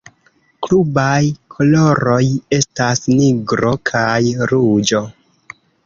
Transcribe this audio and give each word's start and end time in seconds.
Klubaj 0.67 1.19
koloroj 1.57 2.23
estas 2.59 3.05
nigro 3.13 3.77
kaj 3.95 4.19
ruĝo. 4.55 5.09